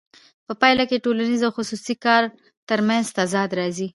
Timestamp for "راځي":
3.59-3.87